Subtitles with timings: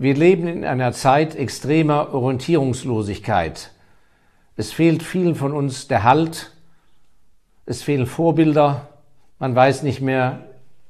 [0.00, 3.70] Wir leben in einer Zeit extremer Orientierungslosigkeit.
[4.56, 6.52] Es fehlt vielen von uns der Halt,
[7.66, 8.88] es fehlen Vorbilder,
[9.38, 10.38] man weiß nicht mehr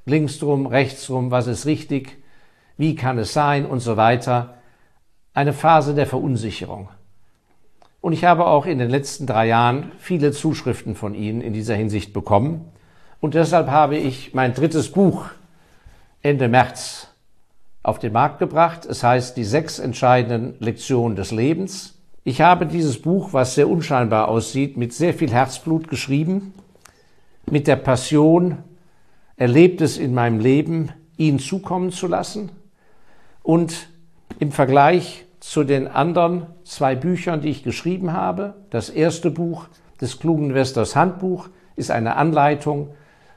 [0.07, 2.19] links drum, rechts drum, was ist richtig,
[2.77, 4.55] wie kann es sein und so weiter.
[5.35, 6.89] Eine Phase der Verunsicherung.
[8.01, 11.75] Und ich habe auch in den letzten drei Jahren viele Zuschriften von Ihnen in dieser
[11.75, 12.65] Hinsicht bekommen.
[13.19, 15.25] Und deshalb habe ich mein drittes Buch
[16.23, 17.10] Ende März
[17.83, 18.87] auf den Markt gebracht.
[18.87, 21.99] Es heißt Die sechs entscheidenden Lektionen des Lebens.
[22.25, 26.53] Ich habe dieses Buch, was sehr unscheinbar aussieht, mit sehr viel Herzblut geschrieben,
[27.51, 28.59] mit der Passion,
[29.37, 32.51] erlebt es in meinem Leben, Ihnen zukommen zu lassen
[33.43, 33.89] und
[34.39, 38.55] im Vergleich zu den anderen zwei Büchern, die ich geschrieben habe.
[38.69, 39.67] Das erste Buch
[40.01, 42.91] des klugen Investors Handbuch ist eine Anleitung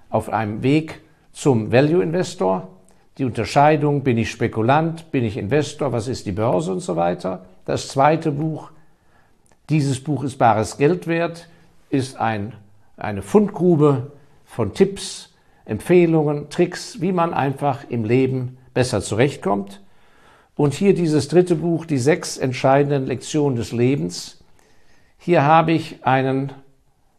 [0.10, 1.02] auf einem Weg
[1.32, 2.68] zum Value Investor.
[3.18, 7.46] Die Unterscheidung, bin ich Spekulant, bin ich Investor, was ist die Börse und so weiter.
[7.66, 8.72] Das zweite Buch,
[9.70, 11.48] dieses Buch ist bares Geld wert,
[11.90, 12.54] ist ein,
[12.98, 14.12] eine Fundgrube
[14.46, 15.30] von Tipps,
[15.66, 19.82] Empfehlungen, Tricks, wie man einfach im Leben besser zurechtkommt.
[20.56, 24.44] Und hier dieses dritte Buch, die sechs entscheidenden Lektionen des Lebens.
[25.18, 26.52] Hier habe ich einen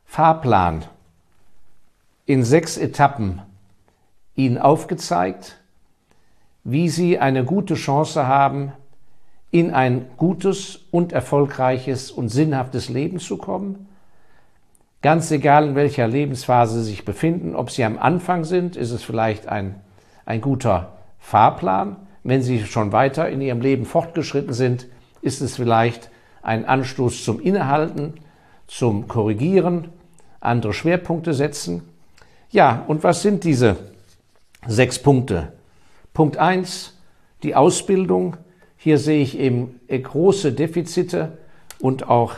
[0.05, 0.85] Fahrplan
[2.27, 3.43] in sechs Etappen
[4.35, 5.61] Ihnen aufgezeigt,
[6.65, 8.73] wie Sie eine gute Chance haben,
[9.51, 13.87] in ein gutes und erfolgreiches und sinnhaftes Leben zu kommen.
[15.01, 19.05] Ganz egal, in welcher Lebensphase Sie sich befinden, ob Sie am Anfang sind, ist es
[19.05, 19.77] vielleicht ein,
[20.25, 21.97] ein guter Fahrplan.
[22.25, 24.87] Wenn Sie schon weiter in Ihrem Leben fortgeschritten sind,
[25.21, 26.11] ist es vielleicht
[26.43, 28.15] ein Anstoß zum Innehalten,
[28.67, 29.89] zum Korrigieren,
[30.41, 31.83] andere Schwerpunkte setzen.
[32.51, 33.77] Ja, und was sind diese
[34.67, 35.53] sechs Punkte?
[36.15, 36.97] Punkt eins:
[37.43, 38.39] die Ausbildung.
[38.77, 41.39] Hier sehe ich eben große Defizite
[41.81, 42.35] und auch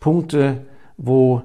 [0.00, 1.42] Punkte, wo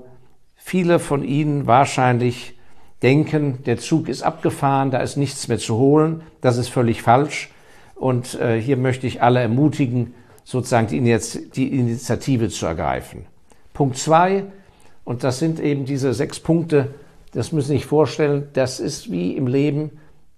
[0.56, 2.60] viele von Ihnen wahrscheinlich
[3.02, 6.22] denken, der Zug ist abgefahren, da ist nichts mehr zu holen.
[6.42, 7.50] Das ist völlig falsch.
[7.96, 10.14] Und äh, hier möchte ich alle ermutigen,
[10.44, 13.26] sozusagen die, Initiative zu ergreifen.
[13.74, 14.46] Punkt zwei,
[15.06, 16.94] und das sind eben diese sechs Punkte,
[17.34, 19.92] das müssen Sie sich vorstellen, das ist wie im Leben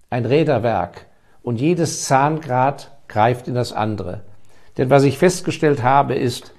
[0.09, 1.07] ein Räderwerk.
[1.43, 4.21] Und jedes Zahngrad greift in das andere.
[4.77, 6.53] Denn was ich festgestellt habe, ist,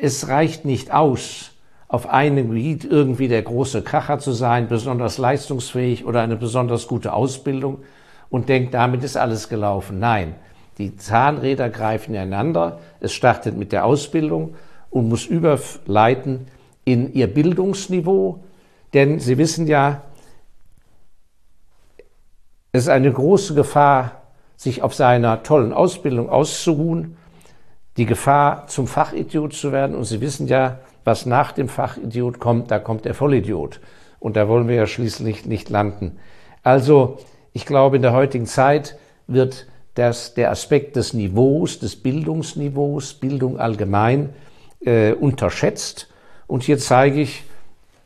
[0.00, 1.52] es reicht nicht aus,
[1.88, 7.12] auf einem Gebiet irgendwie der große Kracher zu sein, besonders leistungsfähig oder eine besonders gute
[7.12, 7.78] Ausbildung,
[8.30, 9.98] und denkt, damit ist alles gelaufen.
[9.98, 10.34] Nein,
[10.76, 12.78] die Zahnräder greifen ineinander.
[13.00, 14.54] Es startet mit der Ausbildung
[14.90, 16.46] und muss überleiten
[16.84, 18.44] in ihr Bildungsniveau.
[18.94, 20.02] Denn Sie wissen ja,
[22.72, 24.17] es ist eine große Gefahr,
[24.58, 27.16] sich auf seiner tollen Ausbildung auszuruhen,
[27.96, 29.96] die Gefahr, zum Fachidiot zu werden.
[29.96, 33.80] Und Sie wissen ja, was nach dem Fachidiot kommt, da kommt der Vollidiot.
[34.18, 36.18] Und da wollen wir ja schließlich nicht landen.
[36.64, 37.18] Also
[37.52, 38.98] ich glaube, in der heutigen Zeit
[39.28, 44.30] wird das, der Aspekt des Niveaus, des Bildungsniveaus, Bildung allgemein,
[44.80, 46.08] äh, unterschätzt.
[46.48, 47.44] Und hier zeige ich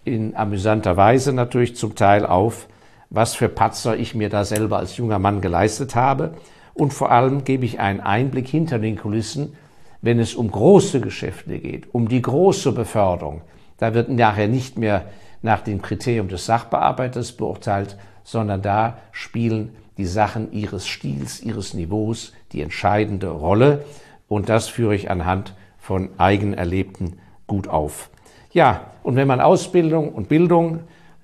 [0.05, 2.69] in amüsanter Weise natürlich zum Teil auf,
[3.13, 6.35] was für Patzer ich mir da selber als junger Mann geleistet habe.
[6.73, 9.55] Und vor allem gebe ich einen Einblick hinter den Kulissen,
[10.01, 13.43] wenn es um große Geschäfte geht, um die große Beförderung.
[13.77, 15.05] Da wird nachher nicht mehr
[15.43, 22.33] nach dem Kriterium des Sachbearbeiters beurteilt, sondern da spielen die Sachen ihres Stils, ihres Niveaus
[22.53, 23.85] die entscheidende Rolle.
[24.27, 28.09] Und das führe ich anhand von Eigenerlebten gut auf.
[28.53, 30.81] Ja, und wenn man Ausbildung und Bildung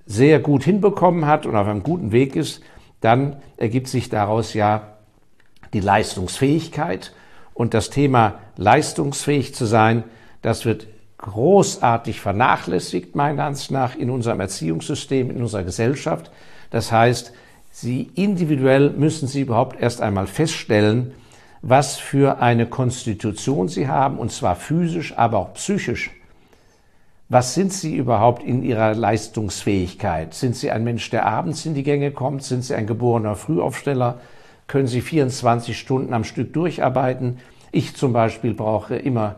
[0.08, 2.62] sehr gut hinbekommen hat und auf einem guten Weg ist,
[3.00, 4.94] dann ergibt sich daraus ja
[5.74, 7.12] die Leistungsfähigkeit.
[7.52, 10.04] Und das Thema leistungsfähig zu sein,
[10.42, 10.86] das wird
[11.18, 16.30] großartig vernachlässigt, meiner Ansicht nach, in unserem Erziehungssystem, in unserer Gesellschaft.
[16.70, 17.32] Das heißt,
[17.70, 21.12] Sie individuell müssen Sie überhaupt erst einmal feststellen,
[21.60, 26.10] was für eine Konstitution Sie haben, und zwar physisch, aber auch psychisch.
[27.30, 30.32] Was sind Sie überhaupt in Ihrer Leistungsfähigkeit?
[30.32, 32.42] Sind Sie ein Mensch, der abends in die Gänge kommt?
[32.42, 34.18] Sind Sie ein geborener Frühaufsteller?
[34.66, 37.36] Können Sie 24 Stunden am Stück durcharbeiten?
[37.70, 39.34] Ich zum Beispiel brauche immer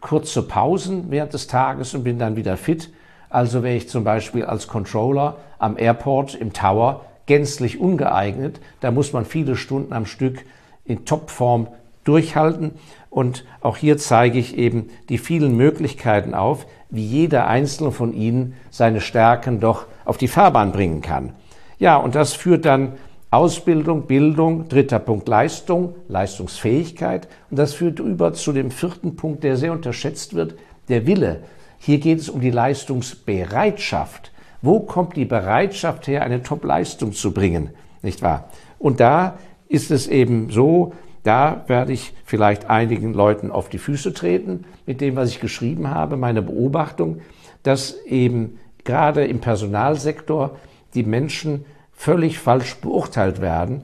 [0.00, 2.90] kurze Pausen während des Tages und bin dann wieder fit.
[3.28, 8.58] Also wäre ich zum Beispiel als Controller am Airport im Tower gänzlich ungeeignet.
[8.80, 10.46] Da muss man viele Stunden am Stück
[10.86, 11.68] in Topform
[12.04, 12.72] durchhalten.
[13.10, 18.54] Und auch hier zeige ich eben die vielen Möglichkeiten auf, wie jeder einzelne von Ihnen
[18.70, 21.32] seine Stärken doch auf die Fahrbahn bringen kann.
[21.78, 22.92] Ja, und das führt dann
[23.30, 27.26] Ausbildung, Bildung, dritter Punkt Leistung, Leistungsfähigkeit.
[27.50, 30.54] Und das führt über zu dem vierten Punkt, der sehr unterschätzt wird,
[30.88, 31.40] der Wille.
[31.78, 34.30] Hier geht es um die Leistungsbereitschaft.
[34.62, 37.70] Wo kommt die Bereitschaft her, eine Top-Leistung zu bringen?
[38.02, 38.48] Nicht wahr?
[38.78, 39.36] Und da
[39.68, 40.92] ist es eben so,
[41.24, 45.90] da werde ich vielleicht einigen Leuten auf die Füße treten mit dem, was ich geschrieben
[45.90, 47.20] habe, meine Beobachtung,
[47.62, 50.56] dass eben gerade im Personalsektor
[50.94, 53.82] die Menschen völlig falsch beurteilt werden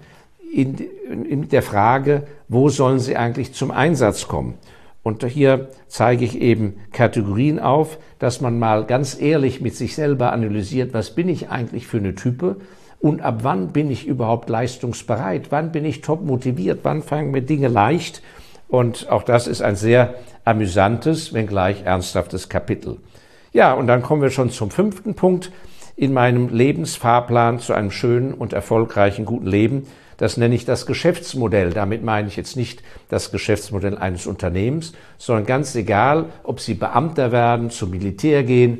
[0.53, 0.77] in,
[1.09, 4.55] in der Frage, wo sollen sie eigentlich zum Einsatz kommen.
[5.03, 10.33] Und hier zeige ich eben Kategorien auf, dass man mal ganz ehrlich mit sich selber
[10.33, 12.57] analysiert, was bin ich eigentlich für eine Type
[13.01, 17.43] und ab wann bin ich überhaupt leistungsbereit, wann bin ich top motiviert, wann fangen mir
[17.43, 18.23] Dinge leicht.
[18.69, 20.15] Und auch das ist ein sehr
[20.45, 22.99] amüsantes, wenngleich ernsthaftes Kapitel.
[23.53, 25.51] Ja, und dann kommen wir schon zum fünften Punkt
[25.97, 29.87] in meinem Lebensfahrplan zu einem schönen und erfolgreichen guten Leben.
[30.19, 31.71] Das nenne ich das Geschäftsmodell.
[31.71, 37.33] Damit meine ich jetzt nicht das Geschäftsmodell eines Unternehmens, sondern ganz egal, ob Sie Beamter
[37.33, 38.79] werden, zum Militär gehen,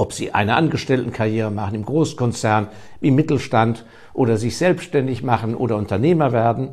[0.00, 2.68] ob Sie eine Angestelltenkarriere machen im Großkonzern,
[3.02, 6.70] im Mittelstand oder sich selbstständig machen oder Unternehmer werden.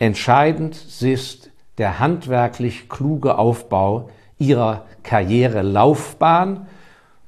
[0.00, 6.66] Entscheidend ist der handwerklich kluge Aufbau Ihrer Karrierelaufbahn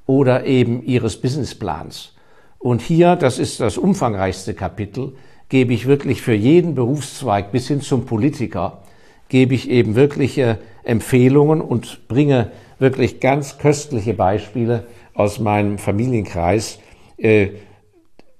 [0.07, 2.11] oder eben ihres Businessplans.
[2.59, 5.13] Und hier, das ist das umfangreichste Kapitel,
[5.47, 8.83] gebe ich wirklich für jeden Berufszweig bis hin zum Politiker,
[9.29, 12.51] gebe ich eben wirkliche Empfehlungen und bringe
[12.83, 14.83] wirklich ganz köstliche Beispiele
[15.15, 16.79] aus meinem Familienkreis,
[17.17, 17.47] äh,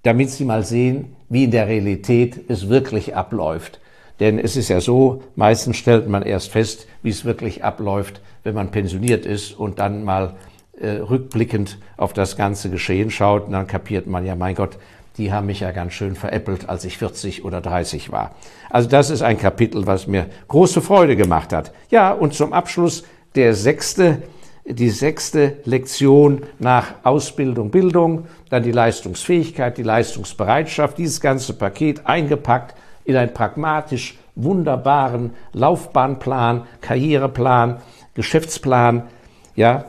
[0.03, 3.79] damit Sie mal sehen, wie in der Realität es wirklich abläuft.
[4.19, 8.53] Denn es ist ja so, meistens stellt man erst fest, wie es wirklich abläuft, wenn
[8.53, 10.35] man pensioniert ist und dann mal
[10.77, 14.77] äh, rückblickend auf das ganze Geschehen schaut, dann kapiert man ja, mein Gott,
[15.17, 18.35] die haben mich ja ganz schön veräppelt, als ich 40 oder 30 war.
[18.69, 21.71] Also das ist ein Kapitel, was mir große Freude gemacht hat.
[21.89, 23.03] Ja, und zum Abschluss
[23.35, 24.21] der sechste,
[24.65, 32.75] die sechste Lektion nach Ausbildung, Bildung, dann die Leistungsfähigkeit, die Leistungsbereitschaft, dieses ganze Paket eingepackt
[33.05, 37.81] in einen pragmatisch wunderbaren Laufbahnplan, Karriereplan,
[38.15, 39.03] Geschäftsplan,
[39.55, 39.85] ja,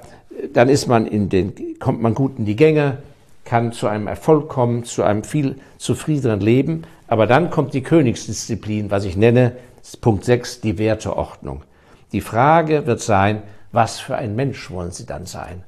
[0.52, 2.98] dann ist man in den, kommt man gut in die Gänge,
[3.44, 6.82] kann zu einem Erfolg kommen, zu einem viel zufriedeneren Leben.
[7.06, 9.52] Aber dann kommt die Königsdisziplin, was ich nenne,
[10.00, 11.62] Punkt 6, die Werteordnung.
[12.14, 15.64] Die Frage wird sein, was für ein Mensch wollen Sie dann sein?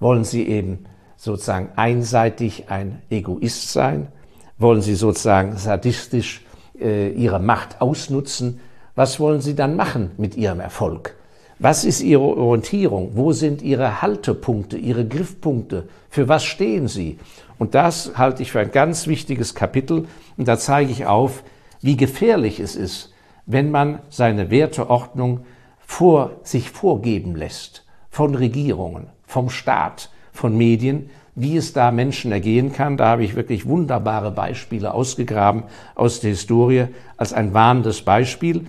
[0.00, 0.86] Wollen Sie eben
[1.18, 4.08] sozusagen einseitig ein Egoist sein?
[4.56, 6.46] Wollen Sie sozusagen sadistisch
[6.80, 8.58] äh, Ihre Macht ausnutzen?
[8.94, 11.14] Was wollen Sie dann machen mit Ihrem Erfolg?
[11.58, 13.10] Was ist Ihre Orientierung?
[13.12, 15.90] Wo sind Ihre Haltepunkte, Ihre Griffpunkte?
[16.08, 17.18] Für was stehen Sie?
[17.58, 20.06] Und das halte ich für ein ganz wichtiges Kapitel.
[20.38, 21.44] Und da zeige ich auf,
[21.82, 23.12] wie gefährlich es ist,
[23.44, 25.44] wenn man seine Werteordnung
[25.92, 32.72] vor, sich vorgeben lässt von Regierungen, vom Staat, von Medien, wie es da Menschen ergehen
[32.72, 32.96] kann.
[32.96, 36.86] Da habe ich wirklich wunderbare Beispiele ausgegraben aus der Historie
[37.18, 38.66] als ein warnendes Beispiel.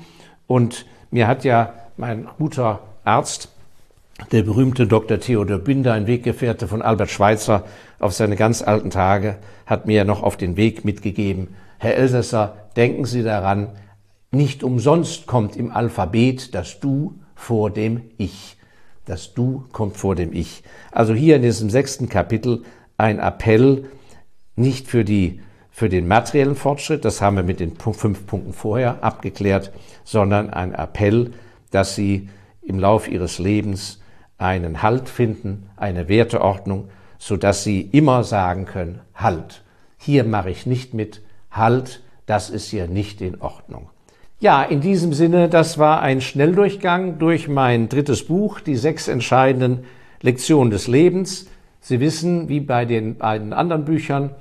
[0.48, 3.48] Und mir hat ja mein guter Arzt,
[4.34, 5.18] der berühmte Dr.
[5.18, 7.64] Theodor Binder, ein Weggefährte von Albert Schweitzer
[8.00, 13.06] auf seine ganz alten Tage, hat mir noch auf den Weg mitgegeben, Herr Elsässer, denken
[13.06, 13.70] Sie daran,
[14.34, 18.58] nicht umsonst kommt im Alphabet das Du vor dem Ich.
[19.06, 20.64] Das Du kommt vor dem Ich.
[20.92, 22.64] Also hier in diesem sechsten Kapitel
[22.98, 23.86] ein Appell,
[24.56, 25.40] nicht für die
[25.72, 29.72] für den materiellen Fortschritt, das haben wir mit den fünf Punkten vorher abgeklärt,
[30.04, 31.32] sondern ein Appell
[31.74, 32.30] dass sie
[32.62, 34.00] im Lauf ihres Lebens
[34.38, 39.64] einen Halt finden, eine Werteordnung, so dass sie immer sagen können, Halt,
[39.98, 43.90] hier mache ich nicht mit, Halt, das ist hier nicht in Ordnung.
[44.44, 49.86] Ja, in diesem Sinne, das war ein Schnelldurchgang durch mein drittes Buch, die sechs entscheidenden
[50.20, 51.48] Lektionen des Lebens.
[51.80, 54.32] Sie wissen, wie bei den beiden anderen Büchern,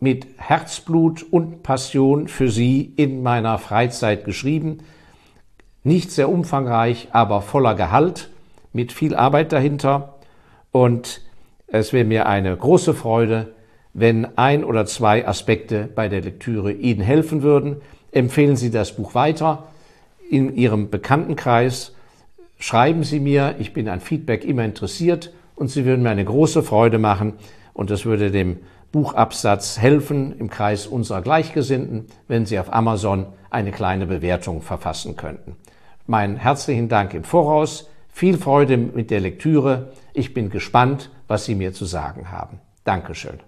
[0.00, 4.78] mit Herzblut und Passion für Sie in meiner Freizeit geschrieben.
[5.84, 8.28] Nicht sehr umfangreich, aber voller Gehalt,
[8.72, 10.16] mit viel Arbeit dahinter.
[10.72, 11.20] Und
[11.68, 13.54] es wäre mir eine große Freude,
[13.94, 17.82] wenn ein oder zwei Aspekte bei der Lektüre Ihnen helfen würden.
[18.12, 19.64] Empfehlen Sie das Buch weiter
[20.30, 21.94] in Ihrem Bekanntenkreis.
[22.58, 26.62] Schreiben Sie mir, ich bin an Feedback immer interessiert und Sie würden mir eine große
[26.62, 27.34] Freude machen
[27.72, 28.58] und das würde dem
[28.92, 35.56] Buchabsatz helfen im Kreis unserer Gleichgesinnten, wenn Sie auf Amazon eine kleine Bewertung verfassen könnten.
[36.06, 39.92] Meinen herzlichen Dank im Voraus, viel Freude mit der Lektüre.
[40.12, 42.60] Ich bin gespannt, was Sie mir zu sagen haben.
[42.84, 43.40] Dankeschön.